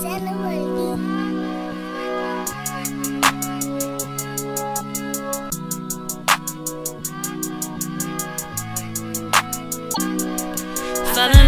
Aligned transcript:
Fell 0.00 0.16
in 0.16 0.24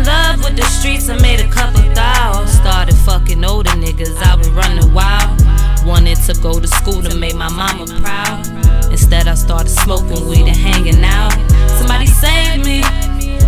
love 0.04 0.44
with 0.44 0.56
the 0.56 0.66
streets, 0.68 1.08
I 1.08 1.16
made 1.22 1.40
a 1.40 1.48
couple 1.48 1.80
thou. 1.94 2.44
Started 2.44 2.94
fucking 2.94 3.42
older 3.42 3.70
niggas, 3.70 4.18
I 4.18 4.36
was 4.36 4.50
running 4.50 4.92
wild. 4.92 5.40
Wanted 5.86 6.18
to 6.26 6.34
go 6.42 6.60
to 6.60 6.68
school 6.68 7.02
to 7.02 7.16
make 7.16 7.34
my 7.34 7.48
mama 7.48 7.86
proud. 8.02 8.46
Instead, 8.92 9.28
I 9.28 9.34
started 9.34 9.70
smoking 9.70 10.28
weed 10.28 10.46
and 10.46 10.56
hanging 10.56 11.02
out. 11.02 11.32
Somebody 11.78 12.06
save 12.06 12.66
me, 12.66 12.82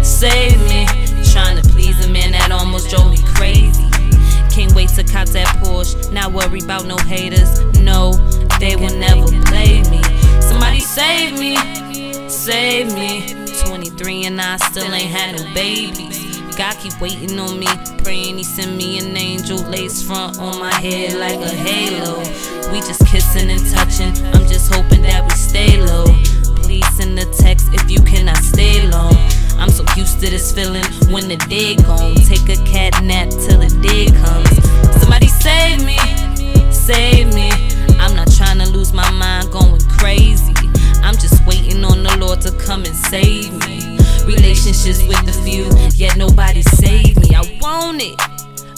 save 0.03 0.54
that 5.35 5.49
Porsche. 5.63 6.11
Not 6.13 6.33
worry 6.33 6.61
about 6.61 6.87
no 6.87 6.97
haters. 6.97 7.61
No, 7.81 8.13
they 8.59 8.77
will 8.77 8.97
never 8.97 9.27
play 9.47 9.83
me. 9.91 10.03
Somebody 10.41 10.81
save 10.81 11.39
me, 11.39 11.57
save 12.29 12.95
me. 12.95 13.35
23 13.67 14.25
and 14.25 14.41
I 14.41 14.57
still 14.57 14.93
ain't 14.93 15.11
had 15.11 15.37
no 15.37 15.55
babies. 15.55 16.39
God 16.57 16.77
keep 16.79 16.99
waiting 17.01 17.39
on 17.39 17.59
me, 17.59 17.67
praying 18.03 18.39
He 18.39 18.45
send 18.45 18.79
me 18.79 18.99
an 18.99 19.17
angel. 19.17 19.59
Lace 19.59 20.03
front 20.03 20.39
on 20.39 20.59
my 20.59 20.73
head 20.73 21.15
like 21.15 21.41
a 21.41 21.49
halo. 21.49 22.19
We 22.73 22.79
just 22.79 23.05
kissing 23.07 23.51
and 23.51 23.65
touching. 23.73 24.15
I'm 24.35 24.47
just 24.47 24.73
hoping 24.73 25.03
that 25.03 25.25
we 25.25 25.31
stay 25.31 25.81
low. 25.83 26.07
Please 26.63 26.87
send 26.97 27.19
a 27.19 27.25
text 27.35 27.69
if 27.73 27.91
you 27.91 28.01
cannot 28.03 28.39
stay 28.39 28.87
long. 28.89 29.17
I'm 29.59 29.71
so 29.71 29.85
used 29.97 30.21
to 30.21 30.31
this 30.31 30.53
feeling 30.53 30.85
when 31.13 31.29
the 31.29 31.37
day 31.49 31.75
gone. 31.77 32.15
Take 32.17 32.49
a 32.49 32.63
cat 32.65 33.03
nap 33.03 33.31
till 33.31 33.59
the 33.59 33.71
day 33.83 34.07
comes. 34.23 34.64
Save 35.45 35.85
me, 35.85 35.99
save 36.73 37.35
me. 37.35 37.51
I'm 38.01 38.17
not 38.17 38.33
trying 38.33 38.59
to 38.61 38.71
lose 38.71 38.95
my 38.95 39.11
mind 39.11 39.53
going 39.53 39.79
crazy. 39.99 40.55
I'm 41.03 41.19
just 41.19 41.45
waiting 41.47 41.85
on 41.85 42.03
the 42.03 42.17
Lord 42.19 42.41
to 42.41 42.53
come 42.53 42.87
and 42.87 42.97
save 42.97 43.53
me. 43.67 43.99
Relationships 44.25 45.07
with 45.07 45.23
the 45.27 45.39
few, 45.45 45.69
yet 45.97 46.17
nobody 46.17 46.63
save 46.63 47.19
me. 47.19 47.35
I 47.35 47.43
want 47.61 48.01
it, 48.01 48.19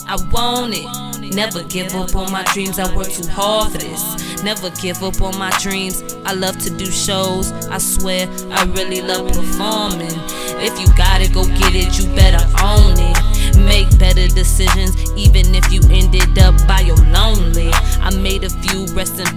I 0.09 0.17
want 0.33 0.75
it. 0.75 1.35
Never 1.37 1.63
give 1.63 1.95
up 1.95 2.17
on 2.17 2.33
my 2.33 2.43
dreams, 2.53 2.81
I 2.81 2.93
work 2.97 3.11
too 3.11 3.29
hard 3.29 3.71
for 3.71 3.79
this. 3.79 4.43
Never 4.43 4.71
give 4.71 5.05
up 5.05 5.23
on 5.23 5.39
my 5.39 5.51
dreams. 5.61 6.03
I 6.25 6.33
love 6.33 6.59
to 6.65 6.71
do 6.71 6.87
shows, 6.87 7.53
I 7.71 7.79
swear, 7.79 8.29
I 8.51 8.65
really 8.65 9.03
love 9.03 9.29
performing. 9.29 10.19
If 10.59 10.81
you 10.81 10.89
got 10.97 11.21
it, 11.21 11.33
go 11.33 11.45
get 11.45 11.77
it, 11.77 11.97
you 11.97 12.07
better 12.17 12.45
own 12.61 12.99
it. 12.99 13.17
Make 13.57 13.99
better 13.99 14.27
decisions, 14.29 14.95
even 15.17 15.46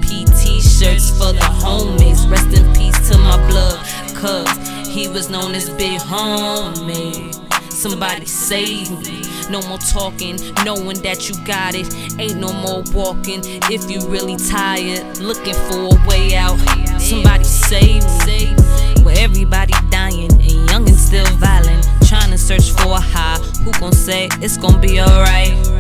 peace 0.02 0.44
t-shirts 0.44 1.12
for 1.12 1.34
the 1.34 1.48
homies. 1.62 2.30
Rest 2.30 2.48
in 2.58 2.74
peace 2.74 3.10
to 3.10 3.18
my 3.18 3.38
blood, 3.50 3.80
cuz 4.16 4.48
he 4.88 5.08
was 5.08 5.30
known 5.30 5.56
as 5.56 5.70
Big 5.70 6.00
Homie. 6.02 7.36
Somebody 7.72 8.26
save 8.26 8.92
me. 8.92 9.22
No 9.50 9.62
more 9.70 9.78
talking, 9.78 10.38
knowing 10.66 11.02
that 11.02 11.30
you 11.30 11.36
got 11.46 11.76
it. 11.76 11.88
Ain't 12.20 12.38
no 12.38 12.52
more 12.52 12.84
walking 12.94 13.42
if 13.72 13.90
you 13.90 14.06
really 14.08 14.36
tired. 14.36 15.18
Looking 15.20 15.54
for 15.54 15.96
a 15.96 16.08
way 16.08 16.36
out. 16.36 16.60
Somebody 17.00 17.44
save 17.44 18.04
me. 18.26 18.54
Where 19.04 19.16
everybody 19.18 19.74
dying 19.90 20.32
and 20.32 20.70
young 20.70 20.90
and 20.90 21.00
still 21.00 21.26
violent. 21.38 21.88
Trying 22.08 22.32
to 22.32 22.38
search 22.38 22.72
for 22.72 22.92
a 22.92 23.00
high. 23.00 23.40
Who 23.64 23.72
gon' 23.80 23.94
say 23.94 24.28
it's 24.42 24.58
gon' 24.58 24.82
be 24.82 25.00
alright? 25.00 25.79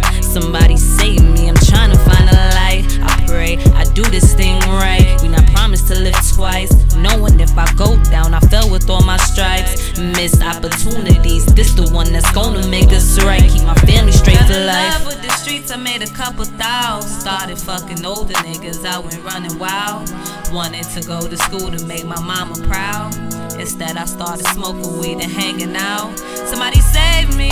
Opportunities. 10.50 11.46
This 11.54 11.74
the 11.74 11.90
one 11.94 12.12
that's 12.12 12.32
gonna 12.32 12.66
make 12.68 12.90
us 12.92 13.22
right. 13.24 13.42
Keep 13.42 13.64
my 13.64 13.76
family 13.86 14.12
straight 14.12 14.40
for 14.40 14.60
life. 14.60 15.00
Love 15.00 15.06
with 15.08 15.22
the 15.22 15.30
streets, 15.34 15.72
I 15.72 15.78
made 15.78 16.02
a 16.02 16.08
couple 16.08 16.46
thousand. 16.46 17.22
Started 17.22 17.58
fucking 17.58 18.06
older 18.06 18.34
niggas. 18.46 18.86
I 18.86 19.00
went 19.00 19.22
running 19.24 19.58
wild. 19.60 20.10
Wanted 20.52 20.86
to 20.96 21.02
go 21.08 21.28
to 21.28 21.38
school 21.38 21.72
to 21.72 21.86
make 21.86 22.06
my 22.06 22.20
mama 22.22 22.56
proud. 22.68 23.14
Instead, 23.60 23.98
I 23.98 24.06
started 24.06 24.46
smoking 24.48 25.00
weed 25.00 25.22
and 25.22 25.32
hanging 25.32 25.76
out. 25.76 26.18
Somebody 26.50 26.80
save 26.80 27.36
me, 27.38 27.52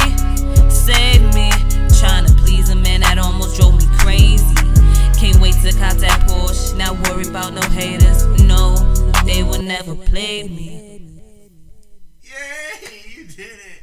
save 0.70 1.22
me. 1.36 1.52
Trying 2.00 2.26
to 2.26 2.34
please 2.44 2.70
a 2.70 2.76
man 2.76 3.02
that 3.02 3.18
almost 3.18 3.60
drove 3.60 3.76
me 3.78 3.86
crazy. 3.98 4.56
Can't 5.20 5.40
wait 5.40 5.56
to 5.64 5.72
cop 5.74 5.98
that 5.98 6.28
Porsche. 6.28 6.78
Not 6.78 6.94
worry 7.08 7.28
about 7.28 7.54
no 7.54 7.62
haters. 7.70 8.26
No, 8.42 8.76
they 9.26 9.44
will 9.44 9.62
never 9.62 9.96
play 9.96 10.48
me. 10.48 10.87
Yay, 13.38 13.77